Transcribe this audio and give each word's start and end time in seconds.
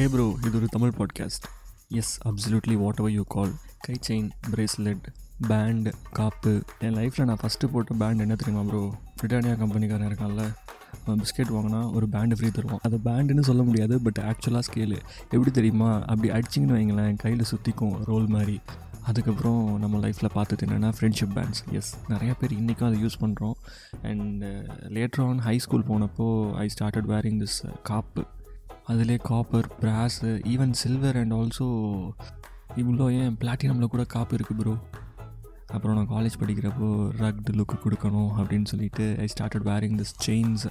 ஹே 0.00 0.08
bro 0.08 0.34
இது 0.46 0.56
ஒரு 0.56 0.66
Tamil 0.66 0.92
podcast 0.98 1.46
yes 1.88 2.20
absolutely 2.28 2.74
whatever 2.98 3.10
you 3.10 3.22
call 3.28 3.52
guy 3.80 3.96
chain 4.08 4.28
bracelet 4.50 5.06
band 5.48 5.92
காப்பு. 6.12 6.62
என் 6.78 6.94
லைஃப்பில் 6.94 7.24
நான் 7.24 7.40
ஃபஸ்ட்டு 7.42 7.66
போட்ட 7.72 7.94
பேண்ட் 7.94 8.20
என்ன 8.20 8.34
தெரியுமா 8.34 8.62
ப்ரோ 8.70 8.80
பிரிட்டானியா 9.20 9.54
கம்பெனிக்காரன் 9.62 10.08
இருக்கான்ல. 10.10 10.44
அவன் 11.04 11.20
பிஸ்கெட் 11.20 11.52
வாங்கினா 11.56 11.94
ஒரு 11.94 12.06
பேண்டு 12.12 12.34
ஃப்ரீ 12.34 12.48
தருவான். 12.48 12.80
அது 12.82 13.00
பேண்டுன்னு 13.04 13.40
சொல்ல 13.40 13.62
முடியாது 13.62 14.00
பட் 14.00 14.20
ஆக்சுவலாக 14.22 14.62
ஸ்கேலு 14.70 14.98
எப்படி 15.22 15.50
தெரியுமா? 15.50 16.00
அப்படி 16.00 16.30
அடிச்சிங்கன்னு 16.30 16.78
வைங்களேன் 16.78 17.16
கையில் 17.16 17.44
சுற்றிக்கும் 17.44 18.04
ரோல் 18.04 18.26
மாதிரி. 18.26 18.60
அதுக்கப்புறம் 19.02 19.78
நம்ம 19.78 19.98
லைஃப்பில் 19.98 20.32
பார்த்தது 20.32 20.66
என்னென்னா 20.66 20.92
ஃப்ரெண்ட்ஷிப் 21.00 21.34
பேண்ட்ஸ் 21.34 21.64
எஸ் 21.72 21.96
நிறையா 22.08 22.34
பேர் 22.40 22.52
இன்றைக்கும் 22.52 22.88
அதை 22.88 23.04
யூஸ் 23.04 23.20
பண்ணுறோம் 23.20 23.56
and 24.02 24.44
later 24.98 25.28
on 25.28 25.38
high 25.38 25.58
school 25.58 25.88
போனப்போ 25.88 26.52
ஐ 26.52 26.68
ஸ்டார்டட் 26.78 27.10
வேரிங் 27.14 27.46
திஸ் 27.46 27.82
காப்பு. 27.82 28.24
அதிலே 28.90 29.16
copper 29.22 29.66
brass 29.80 30.30
even 30.52 30.72
silver 30.72 31.16
and 31.16 31.32
also 31.32 31.66
இவ்வளோ 32.76 33.06
ஏன் 33.18 33.36
பிளாட்டினமில் 33.40 33.92
கூட 33.92 34.04
காப்பு 34.04 34.36
இருக்குது 34.36 34.58
ப்ரோ 34.60 34.74
அப்புறம் 35.66 35.96
நான் 35.96 36.12
காலேஜ் 36.14 36.38
படிக்கிறப்போ 36.40 36.88
ரக்டு 37.22 37.54
லுக்கு 37.58 37.76
கொடுக்கணும் 37.84 38.32
அப்படின்னு 38.38 38.64
சொல்லிட்டு 38.64 39.06
I 39.18 39.26
started 39.34 39.66
wearing 39.70 39.96
this 40.00 40.14
chains 40.26 40.64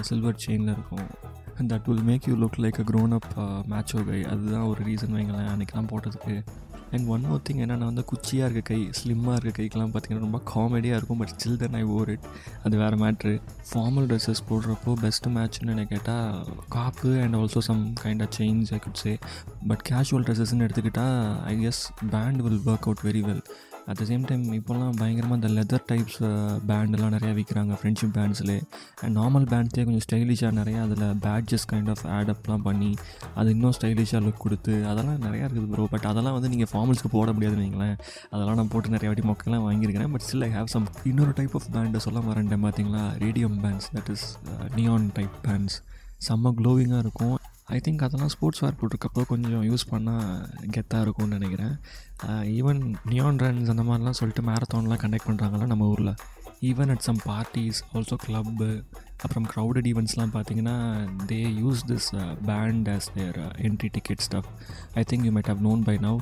silver 0.00 0.40
செயினில் 0.46 0.74
இருக்கும். 0.76 1.08
That 1.70 1.86
will 1.86 2.02
make 2.02 2.28
you 2.28 2.34
look 2.36 2.60
like 2.64 2.78
a 2.82 2.84
grown 2.90 3.12
up 3.18 3.32
macho 3.72 4.00
guy 4.06 4.24
அதுதான் 4.24 4.66
ஒரு 4.70 4.80
ரீசன் 4.84 5.14
வைங்களேன் 5.16 5.50
அன்றைக்கெலாம் 5.52 5.90
போட்டதுக்கு. 5.92 6.34
அண்ட் 6.90 7.06
ஒன் 7.08 7.24
மோர் 7.28 7.40
திங் 7.48 7.60
என்னென்னா 7.64 7.86
வந்து 7.90 8.04
குச்சியாக 8.10 8.48
இருக்க 8.50 8.60
கை 8.60 8.90
ஸ்லிம்மாக 8.98 9.36
இருக்க 9.40 9.62
கைக்கெலாம் 9.62 9.92
பார்த்திங்கன்னா 9.94 10.24
ரொம்ப 10.26 10.40
காமெடியாக 10.54 10.98
இருக்கும். 10.98 11.18
But 11.18 11.32
still 11.34 11.56
then 11.56 11.72
I 11.72 11.82
wore 11.82 12.10
it 12.10 12.26
அது 12.64 12.76
வேறு 12.76 12.96
மேட்ரு 12.96 13.40
ஃபார்மல் 13.70 14.06
ட்ரெஸ்ஸஸ் 14.10 14.42
போடுறப்போ 14.50 14.94
பெஸ்ட்டு 15.04 15.32
மேட்ச்னு 15.36 15.74
என்ன 15.74 15.84
கேட்டால் 15.84 16.44
காப்பு 16.68 17.20
and 17.20 17.34
also 17.34 17.58
some 17.58 17.92
kind 18.04 18.22
of 18.22 18.34
change 18.38 18.72
I 18.72 18.78
could 18.78 19.02
say 19.04 19.18
but 19.66 19.84
casual 19.90 20.26
ட்ரெஸ்ஸஸ்ன்னு 20.28 20.66
எடுத்துக்கிட்டால் 20.68 21.42
I 21.42 21.66
guess 21.66 21.82
band 22.10 22.42
will 22.46 22.60
work 22.66 22.88
out 22.88 23.04
very 23.04 23.24
well 23.30 23.44
at 23.90 23.98
the 24.00 24.04
same 24.10 24.22
time 24.28 24.44
இப்போல்லாம் 24.58 24.94
பயங்கரமாக 25.00 25.36
இந்த 25.38 25.48
லெதர் 25.56 25.82
டைப்ஸ் 25.90 26.18
பேண்டெல்லாம் 26.68 27.14
நிறையா 27.16 27.32
விற்கிறாங்க 27.38 27.74
ஃப்ரெண்ட்ஷிப் 27.80 28.14
பேண்ட்ஸ்லே 28.16 28.56
அண்ட் 29.02 29.14
நார்மல் 29.18 29.46
பேண்ட்ஸே 29.52 29.82
கொஞ்சம் 29.86 30.04
ஸ்டைலிஷாக 30.06 30.52
நிறையா 30.60 30.80
அதில் 30.86 31.04
பேட்ஜஸ் 31.26 31.66
கைண்ட் 31.72 31.90
ஆஃப் 31.94 32.04
ஆடப்லாம் 32.16 32.64
பண்ணி 32.68 32.90
அது 33.34 33.50
இன்னும் 33.54 33.74
ஸ்டைலிஷாக 33.78 34.22
லுக் 34.26 34.42
கொடுத்து 34.44 34.74
அதெல்லாம் 34.90 35.20
நிறையா 35.26 35.44
இருக்குது 35.46 35.70
ப்ரோ 35.74 35.86
பட் 35.94 36.08
அதெல்லாம் 36.12 36.36
வந்து 36.38 36.52
நீங்கள் 36.54 36.72
ஃபார்மல்ஸ்க்கு 36.72 37.12
போட 37.16 37.32
முடியாதுன்னு 37.36 37.64
வைங்களேன். 37.66 37.96
அதெல்லாம் 38.34 38.58
நான் 38.60 38.72
போட்டு 38.74 38.94
நிறைய 38.96 39.10
வாட்டி 39.10 39.26
மொக்கெல்லாம் 39.30 39.66
வாங்கியிருக்கிறேன். 39.68 40.12
But 40.14 40.26
still 40.28 40.46
I 40.48 40.52
have 40.58 40.72
some 40.74 40.86
இன்னொரு 41.10 41.34
டைப் 41.40 41.56
ஆஃப் 41.60 41.68
பேண்டை 41.76 42.00
சொல்ல 42.06 42.22
வரேன் 42.30 42.52
பார்த்தீங்களா? 42.66 43.04
Radium 43.24 43.58
bands 43.64 43.90
that 43.96 44.10
is 44.16 44.26
neon 44.78 45.08
type 45.18 45.36
bands 45.48 45.76
செம்ம 46.28 46.54
க்ளோவிங்காக 46.60 47.04
இருக்கும். 47.06 47.36
ஐ 47.68 47.78
திங்க் 47.84 48.02
அதெல்லாம் 48.06 48.32
ஸ்போர்ட்ஸ் 48.32 48.62
வேர் 48.62 48.76
போட்டிருக்கப்போ 48.78 49.22
கொஞ்சம் 49.30 49.64
யூஸ் 49.68 49.84
பண்ணால் 49.90 50.26
கெத்தாக 50.74 51.04
இருக்கும்னு 51.04 51.36
நினைக்கிறேன். 51.38 51.74
ஈவன் 52.58 52.80
நியான் 53.12 53.40
ரன்ஸ் 53.44 53.72
அந்த 53.74 53.84
மாதிரிலாம் 53.88 54.18
சொல்லிட்டு 54.20 54.42
மேரத்தான்லாம் 54.48 55.02
கண்டக்ட் 55.04 55.28
பண்ணுறாங்களா 55.28 55.68
நம்ம 55.72 55.86
ஊரில். 55.94 56.12
Even 56.70 56.92
at 56.94 57.06
some 57.06 57.20
parties 57.30 57.80
also 57.92 58.16
club 58.24 58.68
அப்புறம் 59.24 59.46
க்ரௌடட் 59.52 59.88
ஈவெண்ட்ஸ்லாம் 59.90 60.34
பார்த்தீங்கன்னா 60.36 60.76
they 61.30 61.40
use 61.62 61.82
this 61.90 62.08
band 62.50 62.88
as 62.94 63.08
their 63.16 63.38
entry 63.68 63.90
ticket 63.96 64.24
stuff 64.26 64.48
I 65.00 65.04
think 65.10 65.26
you 65.28 65.32
might 65.36 65.50
have 65.52 65.62
known 65.68 65.82
by 65.88 65.96
now 66.06 66.20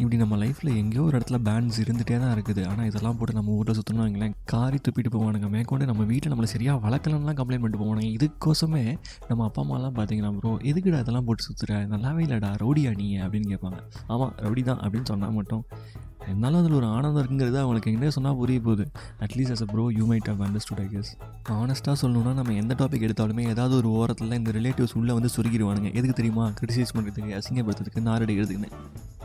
இப்படி 0.00 0.16
நம்ம 0.22 0.36
லைஃப்பில் 0.42 0.70
எங்கேயோ 0.80 1.02
ஒரு 1.06 1.14
இடத்துல 1.18 1.38
பேண்ட்ஸ் 1.46 1.78
இருந்துகிட்டே 1.82 2.18
தான் 2.22 2.32
இருக்குது. 2.36 2.62
ஆனால் 2.70 2.86
இதெல்லாம் 2.90 3.16
போட்டு 3.18 3.36
நம்ம 3.38 3.56
ஊரில் 3.58 3.76
சுற்றணும் 3.78 4.04
வைங்களேன் 4.04 4.34
காரி 4.52 4.78
துப்பிட்டு 4.86 5.10
போவானுங்க. 5.14 5.48
மேற்கொண்டு 5.54 5.88
நம்ம 5.90 6.04
வீட்டில் 6.10 6.32
நம்மளை 6.32 6.48
சரியாக 6.54 6.82
வளர்க்கலன்னா 6.86 7.34
கம்ப்ளைண்ட் 7.40 7.64
பண்ணிட்டு 7.64 7.82
போவானுங்க. 7.84 8.10
இதுக்கோசமே 8.18 8.84
நம்ம 9.30 9.44
அப்பா 9.48 9.62
அம்மாலாம் 9.64 9.96
பார்த்தீங்கன்னா 9.98 10.32
ப்ரோ 10.38 10.52
எதுக்குடா 10.70 11.00
இதெல்லாம் 11.04 11.26
போட்டு 11.28 11.46
சுற்றுற 11.48 11.80
நல்லாவே 11.94 12.22
இல்லைடா 12.26 12.52
ரவுடியா 12.62 12.92
நீ 13.02 13.08
அப்படின்னு 13.24 13.50
கேட்பாங்க. 13.54 13.80
ஆமாம் 14.14 14.32
ரவுடி 14.44 14.64
தான் 14.70 14.80
அப்படின்னு 14.84 15.10
சொன்னால் 15.12 15.36
மட்டும். 15.40 15.64
இருந்தாலும் 16.28 16.60
அதில் 16.60 16.76
ஒரு 16.78 16.88
ஆனந்தம் 16.96 17.20
இருக்குங்கிறது 17.20 17.58
அவங்களுக்கு 17.62 17.92
எங்கே 17.92 18.10
சொன்னால் 18.16 18.36
புரிய 18.40 18.58
போகுது. 18.66 18.84
At least 19.24 19.54
as 19.54 19.64
a 19.66 19.68
bro 19.72 19.84
you 19.98 20.04
might 20.10 20.28
have 20.32 20.42
understood 20.46 20.82
I 20.84 20.86
guess 20.94 21.12
ஆனஸ்ட்டாக 21.60 21.96
சொல்லணும்னா 22.02 22.34
நம்ம 22.40 22.56
எந்த 22.62 22.74
டாபிக் 22.80 23.06
எடுத்தாலுமே 23.08 23.44
ஏதாவது 23.54 23.74
ஒரு 23.80 23.90
ஓரத்தில் 24.00 24.38
இந்த 24.40 24.52
ரிலேட்டிவ்ஸ் 24.58 24.96
உள்ளே 25.00 25.14
வந்து 25.18 25.32
சுருகிடுவானுங்க 25.36 25.90
எதுக்கு 25.98 26.18
தெரியுமா? 26.20 26.46
கிரிட்டிசைஸ் 26.58 26.94
பண்ணுறதுக்கு 26.96 27.38
அசிங்கப்படுத்துறதுக்கு 27.40 28.08
நாரடிக்கிறதுக்குன்னு. 28.10 28.70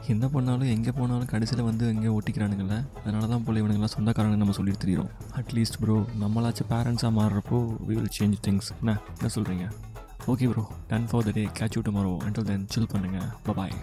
என்ன 0.07 0.25
பண்ணாலும் 0.27 0.71
எங்கே 0.71 0.91
போனாலும் 0.91 1.29
கடைசியில் 1.29 1.67
வந்து 1.67 1.85
எங்கே 1.87 2.09
ஒட்டிக்கிறானுங்கள 2.15 2.73
அதனால 2.97 3.27
தான் 3.27 3.43
போல 3.43 3.61
இவனுங்களாம் 3.61 3.93
சொந்தக்காரங்க 3.93 4.37
நம்ம 4.37 4.55
சொல்லிட்டு 4.57 4.79
தெரியும் 4.79 5.09
அட்லீஸ்ட் 5.35 5.79
ப்ரோ 5.81 5.95
நம்மளாச்சும் 6.21 6.69
பேரண்ட்ஸாக 6.71 7.11
மாறுறப்போ 7.17 7.59
வி 7.87 7.93
வில் 7.93 8.13
சேஞ்ச் 8.17 8.37
திங்ஸ் 8.45 8.69
என்ன? 8.75 8.93
என்ன 9.15 9.31
சொல்கிறீங்க 9.35 9.67
okay 10.27 10.47
bro 10.51 10.63
done 10.87 11.07
for 11.09 11.25
the 11.25 11.31
day 11.31 11.45
catch 11.57 11.77
you 11.77 11.83
tomorrow 11.83 12.13
until 12.27 12.47
then 12.47 12.65
chill 12.69 12.91
பண்ணுங்கள் 12.93 13.29
பாய் 13.51 13.75